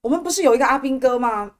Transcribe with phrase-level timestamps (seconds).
[0.00, 1.52] 我们不是有一个阿兵哥吗？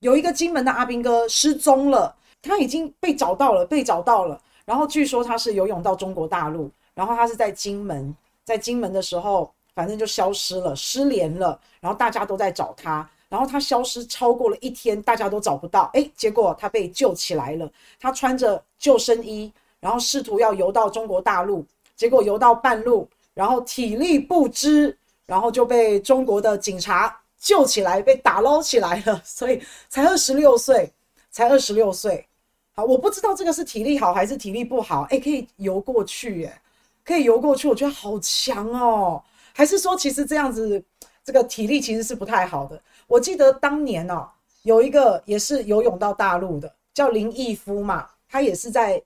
[0.00, 4.40] 有一个金门的阿兵哥失踪了，他已经被找到了，被找到了。
[4.64, 8.14] 然后据说他是游泳到中国大陆，然后他是在金门，
[8.44, 11.58] 在金门的时候，反正就消失了，失联了。
[11.80, 15.90] 然后大家都在找他，然后他消失超过了一天，大家都找不到。
[15.94, 21.66] 诶，结果他被救起来了，他穿着救生衣，然后试图要游到中国大陆，
[21.96, 24.96] 结果游到半路，然后体力不支，
[25.26, 29.20] 然后就被中国的警察救起来，被打捞起来了。
[29.24, 30.92] 所以才二十六岁，
[31.30, 32.24] 才二十六岁。
[32.72, 35.02] 好，我不知道这个是体力好还是体力不好。
[35.10, 36.62] 诶，可以游过去，耶，
[37.04, 39.20] 可以游过去，我觉得好强哦。
[39.52, 40.82] 还是说，其实这样子，
[41.24, 42.80] 这个体力其实是不太好的。
[43.08, 44.28] 我记得当年哦，
[44.62, 49.02] 有一个也是游泳到大陆的，叫林毅夫嘛，他也是在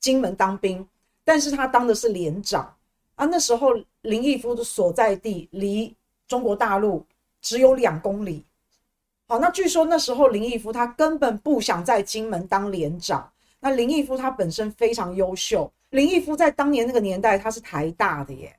[0.00, 0.88] 金门当兵，
[1.24, 2.74] 但是他当的是连长
[3.16, 3.26] 啊。
[3.26, 5.94] 那时候林毅夫的所在地离
[6.26, 7.04] 中国大陆
[7.42, 8.46] 只有两公里。
[9.26, 13.30] 好，那据说那时候林毅夫他根本不想在金门当连长。
[13.60, 18.56] 那林毅夫他本身非常优秀，林毅夫在当年那个年代他是台大的耶。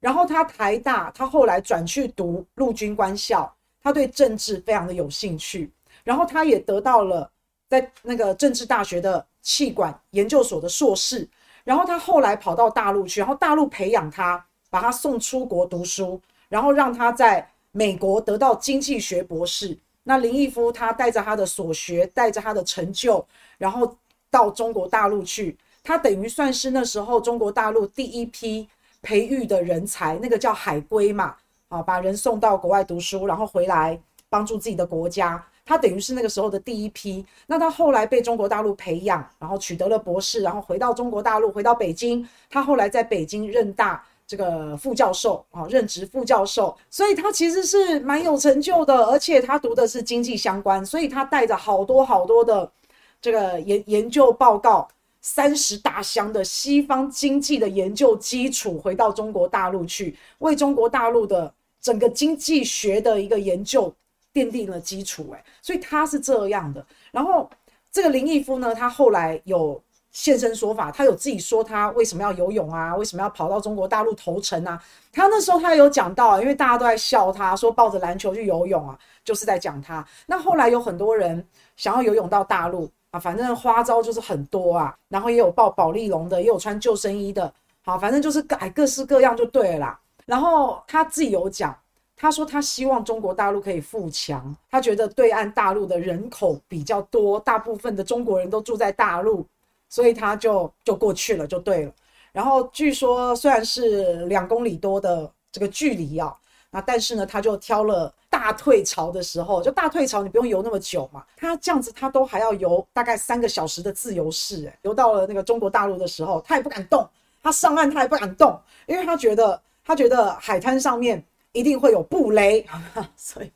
[0.00, 5.70] 然后他台大，他后来转去读陆军官校，他对政治非常的有兴趣。
[6.02, 7.30] 然后他也得到了
[7.68, 11.28] 在那个政治大学的气管研究所的硕士。
[11.62, 19.76] 然后他后来跑到大陆去，然后大陆培养他，把他送出国读书，然后让他在美国得到经济学博士。
[20.04, 23.26] 那林毅夫他带着他的所学，带着他的成就，
[23.58, 23.96] 然后
[24.30, 28.68] 到中国大陆去，他等于算是那时候中国大陆第一批。
[29.04, 31.34] 培育的人才，那个叫海归嘛，
[31.68, 35.44] 啊，把人送到国外读书，然后回来帮助自己的国家。
[35.64, 37.26] 他等于是那个时候的第一批。
[37.48, 42.24] 那他后来被中国大陆培养，然后取得了博士，然后回到中国大陆，回到北京。
[42.48, 46.74] 他后来在北京任大这个副教授啊，任职副教授。
[46.88, 52.72] 所以他其实是蛮有成就的，而且他读的是经济相关，所以他带着好多好多的
[53.20, 54.88] 这个研研究报告。
[55.24, 63.94] 三十大箱的西方经济的研究基础回到中国大陆去，为中国大陆的整个经济学的一个研究
[64.34, 65.30] 奠定了基础。
[65.32, 66.84] 诶，所以他是这样的。
[67.12, 67.48] 然后
[67.92, 69.80] 这个林毅夫呢，他后来有
[70.12, 74.80] 现身说法，他有自己说他为什么要游泳啊，为什么要跑到中国大陆投诚啊？
[75.12, 80.06] 他那时候他有讲到，因为大家都在笑他，说抱着篮球去游泳啊，就是在讲他。
[80.26, 81.44] 那后来有很多人
[81.76, 82.88] 想要游泳到大陆。
[83.12, 87.52] 啊，反正花招就是很多啊，然后也有抱保丽龙的，也有穿救生衣的，
[87.84, 90.00] 好，反正就是改各式各样就对了啦。
[90.24, 91.78] 然后他自己有讲，
[92.16, 99.46] 他说他希望中国大陆可以富强，他觉得对岸大陆的人口比较多，大部分的中国人都住在大陆，
[99.92, 101.92] 所以他就就过去了，就对了。
[102.32, 106.34] 然后据说虽然是两公里多的这个距离啊。
[106.74, 111.22] 那但是呢，他就挑了大退潮的时候，就大退潮，你不用游那么久嘛。
[111.36, 117.06] 他这样子，他都还要游大概三个小时的自由式，诶，游到了那个中国大陆的时候，他也不敢动。
[117.42, 121.22] 他上岸，他也不敢动，因为他觉得，他觉得海滩上面
[121.52, 122.66] 一定会有布雷，
[123.16, 123.52] 所以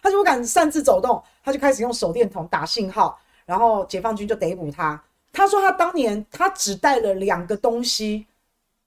[0.00, 1.20] 他就不敢擅自走动。
[1.42, 5.02] 他就开始用手电筒打信号，然后解放军就逮捕他。
[5.32, 8.26] 他说他当年他只带了两个东西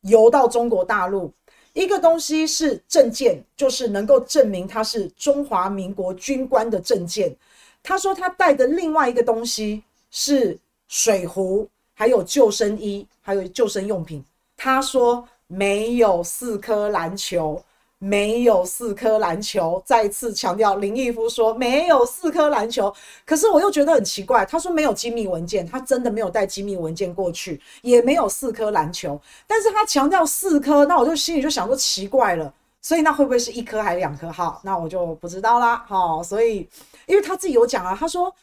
[0.01, 1.31] 游到中国大陆。
[1.73, 7.35] 一个东西是证件，就是能够证明他是中华民国军官的证件。
[7.81, 10.55] 他说他带的另外一个东西是
[10.87, 14.23] 水壶，还有救生衣，还有救生用品。
[14.55, 17.63] 他说没有四颗篮球。
[18.05, 22.93] 没有四颗篮球，再次强调，林毅夫说没有四颗篮球。
[23.25, 29.17] 可是我又觉得很奇怪，他说没有机密文件，他真的没有带机密文件过去，也没有四颗篮球。
[29.47, 34.29] 但是他强调四颗，那我就心里就想说奇怪了，所以那会不会是一颗还是两颗？
[34.29, 35.85] 好，那我就不知道啦。
[35.87, 36.67] 好，所以
[37.05, 38.35] 因为他自己有讲啊，他说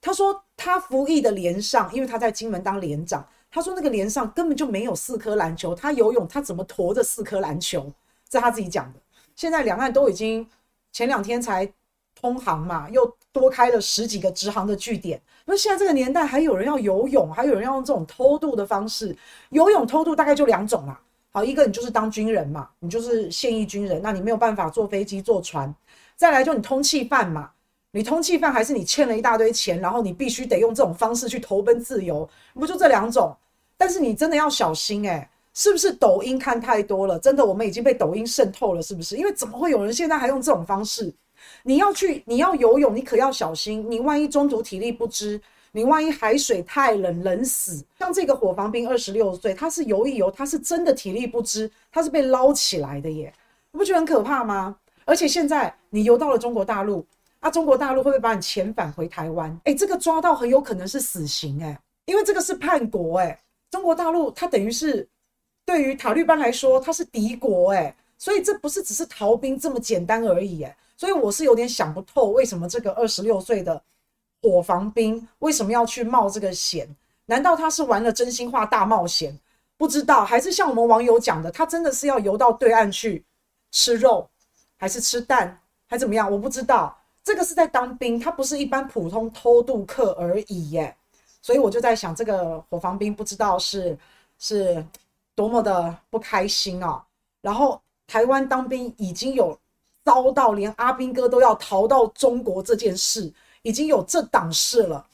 [0.00, 7.84] 他说他服役的连上，因为他在金门当连长，他说那个连上根本就没有四颗篮球，他游泳他怎么驮着四颗篮球？
[8.30, 9.00] 这他自己讲的。
[9.38, 10.44] 现在两岸都已经
[10.90, 11.72] 前两天才
[12.20, 15.22] 通航嘛，又多开了十几个直航的据点。
[15.44, 19.16] 那现在这个年代还有人要游泳，还有人要用这种偷渡的方式
[19.50, 21.00] 游泳偷渡，大概就两种啦。
[21.30, 25.72] 好，一个你就是当军人嘛，你就是现役军人，那你没有办法坐飞机坐船。
[26.16, 27.52] 再来就你通气犯嘛，
[27.92, 33.36] 你通气犯还是你欠了一大堆钱，然后你必须得用这种方式去投奔自由，不就这两种？
[33.76, 37.18] 但是你真的要小心诶、是不是抖音看太多了？
[37.18, 39.16] 真的，我们已经被抖音渗透了，是不是？
[39.16, 41.12] 因为怎么会有人现在还用这种方式？
[41.64, 43.84] 你要去，你要游泳，你可要小心。
[43.90, 45.40] 你万一中途体力不支，
[45.72, 47.84] 你万一海水太冷，冷死。
[47.98, 53.34] 像这个火防兵，二十六岁，他是游一游，他是真的体力不支，他是被捞起来的耶。
[53.72, 54.76] 你不觉得很可怕吗？
[55.04, 57.04] 而且现在你游到了中国大陆，
[57.40, 59.60] 啊，中国大陆会不会把你遣返回台湾？
[59.64, 61.76] 哎，这个抓到很有可能是死刑哎，
[62.06, 63.36] 因为这个是叛国哎，
[63.72, 65.08] 中国大陆它等于是
[65.68, 73.82] 对于塔利班来说，它是敌国哎，所以这不是只是逃兵这么简单而已哎，所以我是有点想不透，为什么这个二十六岁的
[74.40, 76.88] 火防兵为什么要去冒这个险？
[77.26, 79.38] 难道他是玩了真心话大冒险？
[79.76, 83.22] 不知道，还是像我们网友讲的，他真的是要游到对岸去
[83.70, 84.26] 吃肉，
[84.78, 86.32] 还是吃蛋，还怎么样？
[86.32, 86.98] 我不知道。
[87.22, 90.96] 这个是在当兵，他不是一般普通偷渡客而已耶。
[91.42, 93.96] 所以我就在想，这个火防兵不知道是
[94.38, 94.82] 是
[95.38, 97.04] 多么的不开心啊。
[97.40, 99.56] 然后台湾当兵已经有
[100.04, 103.32] 遭到连阿兵哥都要逃到中国这件事，
[103.62, 105.06] 已经有这档事了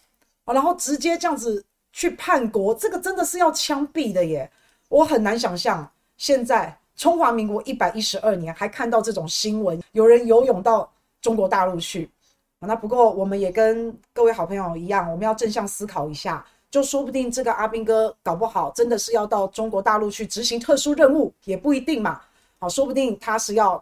[0.47, 0.55] 啊。
[0.55, 1.63] 然后直接这样子。
[1.97, 4.51] 去叛国，这个真的是要枪毙的耶！
[4.89, 10.93] 我很难想象，现在中华民国一百一十二年还看到这种新闻，有人游泳到
[11.23, 12.11] 中国大陆去。
[12.59, 16.45] 那不过我们也跟各位好朋友一样，我们要正向思考一下，
[16.75, 22.21] 就说不定这个阿兵哥搞不好真的是要到中国大陆去执行特殊任务，也不一定嘛。
[22.59, 23.81] 好，说不定他是要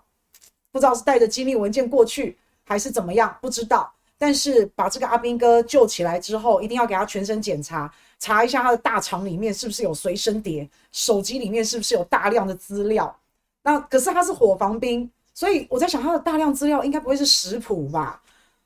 [0.71, 3.91] 不知道是带着机密文件过去，还是怎么样，不知道。
[4.19, 13.17] 但是把这个阿兵哥救起来之后，一定要给他全身检查，查一下他的大肠里面是不是有随身碟，手机里面是不是有大量的资料。
[13.63, 18.21] 那可是他是火防兵，所以我在想他的大量资料应该不会是食谱吧？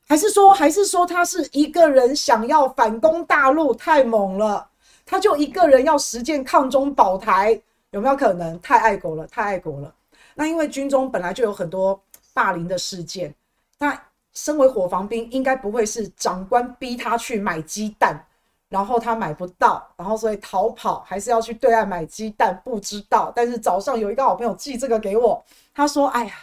[0.06, 3.74] 还是说，还是说他是一个人想要反攻大陆？
[3.74, 4.68] 太猛了，
[5.04, 7.60] 他就一个人要实践抗中保台，
[7.90, 8.60] 有没有可能？
[8.60, 9.94] 太爱国了，太爱国了。
[10.34, 12.00] 那因为军中本来就有很多
[12.32, 13.34] 霸凌的事件，
[13.78, 14.00] 那。
[14.38, 18.22] 身为伙房兵，应该不会是长官逼他去买鸡蛋，
[18.68, 22.60] 然后他买不到，然后所以逃跑，还是要去对岸买鸡蛋？
[22.62, 23.32] 不知道。
[23.34, 25.42] 但是早上有一个好朋友寄这个给我，
[25.72, 26.34] 他说：“哎呀，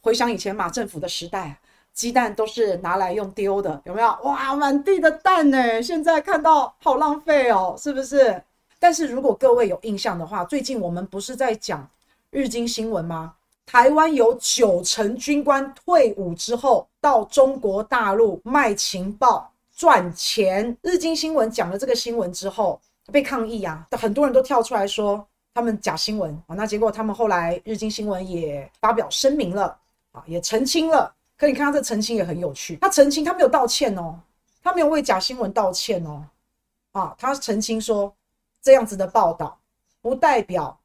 [0.00, 1.58] 回想以前马政府的时代，
[1.94, 4.08] 鸡蛋都是拿来用丢的，有没有？
[4.24, 5.80] 哇，满地的蛋呢！
[5.80, 8.42] 现在看到好浪费哦，是不是？
[8.78, 11.88] 但是如果各位有印象的话，最近我们不是在讲
[12.30, 13.34] 日经新闻吗？”
[13.66, 20.76] 台湾有九成军官退伍之后到中国大陆卖情报赚钱。
[20.82, 22.78] 日经新闻讲了这个新闻之后
[23.10, 26.54] 被抗议啊，很多人都跳出来说他们假新闻啊。
[26.54, 29.74] 那结果他们后来日经新闻也发表声明了
[30.12, 31.14] 啊，也澄清了。
[31.36, 34.20] 可你看他这澄清也很有趣，他澄清他没有道歉哦，
[34.62, 36.24] 他没有为假新闻道歉哦，
[36.92, 38.14] 啊，他澄清说
[38.62, 39.58] 这样子的报道
[40.00, 40.78] 不代表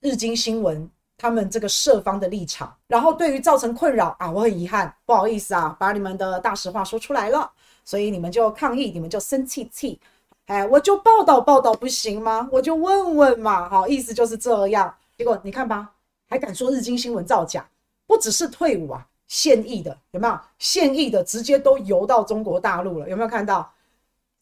[0.00, 0.90] 日经新闻。
[1.22, 7.52] 他们这个社方的立场，然后对于造成困扰啊，我很遗憾，不好意思啊，把你们的大实话说出来了，
[7.84, 10.00] 所以你们就抗议，你们就生气气，
[10.46, 12.48] 哎，我就报道报道不行吗？
[12.50, 14.96] 我就问问嘛，好，意思就是这样。
[15.18, 15.92] 结果你看吧，
[16.26, 17.68] 还敢说日经新闻造假，
[18.06, 20.38] 不只是退伍啊，现役的有没有？
[20.58, 23.72] 现役的直接都游到中国大陆了，有没有看到？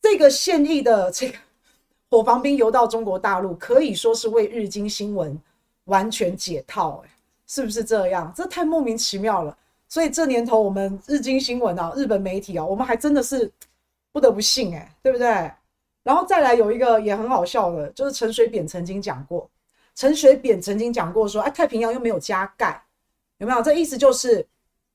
[0.02, 1.38] 这个现役的这个
[2.11, 5.40] 火防兵游到中国大陆，可以说是为日经新闻。
[5.85, 7.08] 完全解套，欸，
[7.46, 8.31] 是不是这样？
[8.37, 9.56] 这太莫名其妙了。
[9.88, 13.50] 所以这年头，我们日经新闻啊，日本媒体啊，我们还真的是
[14.12, 15.26] 不得不信，欸，对不对？
[16.02, 19.49] 然后再来有一个也很好笑的，就是陈水扁曾经讲过，
[19.94, 22.85] 陈水扁曾经讲过说，哎，太平洋又没有加盖，
[23.38, 23.62] 有没有？
[23.62, 24.46] 这意思就是，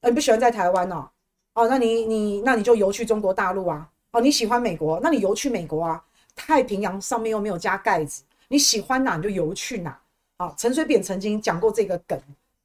[0.10, 1.10] 你不喜欢在台湾哦，
[1.54, 6.04] 哦，那你你那你就游去中国大陆啊，哦，你喜欢美国，那你游去美国啊，
[6.36, 9.98] 太平洋上面又没有加盖子，你喜欢哪你就游去哪。
[10.38, 12.20] 啊，陈水扁曾经讲过这个梗，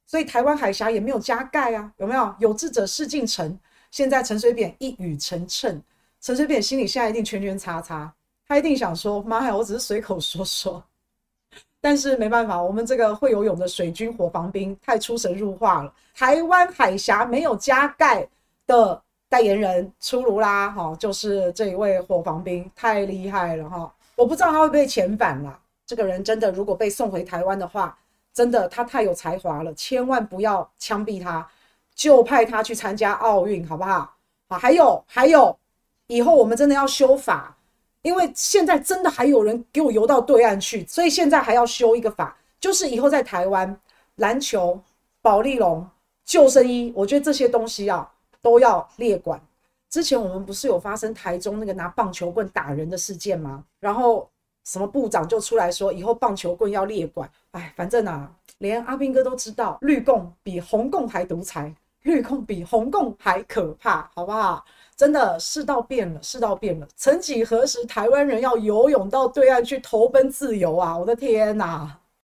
[0.07, 2.35] 所以台湾海峡也没有加盖啊，有没有？
[2.39, 3.57] 有志者事竟成。
[3.91, 5.79] 现在陈水扁一语成谶，
[6.19, 8.11] 陈水扁心里现在一定圈圈叉叉，
[8.47, 10.83] 他一定想说：妈呀，我只是随口说说。
[11.81, 15.93] 但是没办法，我们这个会游泳的水军火防兵太出神入化了。
[16.13, 18.27] 台湾海峡没有加盖
[18.67, 23.93] 的代言人出炉啦，哈，就是这一位火防兵，太厉害了哈！
[24.15, 25.57] 我不知道他会不会遣返啦。
[25.85, 27.97] 这个人真的，如果被送回台湾的话，
[28.33, 31.47] 真的他太有才华了，千万不要枪毙他，
[31.95, 34.13] 就派他去参加奥运，好不好？
[34.49, 35.57] 啊，还有还有，
[36.07, 37.55] 以后我们真的要修法，
[38.01, 43.79] 因为现在真的还有人给我游到对岸去，所以现在还要修一个法，就是以后在台湾
[44.15, 44.81] 篮球、
[45.21, 45.87] 保丽龙、
[46.25, 48.09] 救生衣，我觉得这些东西啊
[48.41, 49.41] 都要列管。
[49.89, 53.63] 之前我们不是有发生台中那个拿棒球棍打人的事件吗？
[53.79, 54.29] 然后。
[54.65, 57.27] 什么部长就出来说，以后棒球棍要列管。
[57.51, 64.63] 哎，反正啊，连阿兵哥都知道，绿共比红共还独裁，绿共比红共还可怕，好不好？
[64.99, 66.85] 真的世道变了，世道变了。
[66.97, 70.97] 曾几何时，台湾人要游泳到对岸去投奔自由啊！
[70.97, 71.97] 我的天哪！